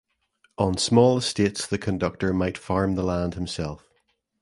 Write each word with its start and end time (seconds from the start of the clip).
On 0.57 0.77
small 0.79 1.15
estates 1.19 1.67
the 1.67 1.77
conductor 1.77 2.33
might 2.33 2.57
farm 2.57 2.95
the 2.95 3.03
land 3.03 3.35
himself. 3.35 3.87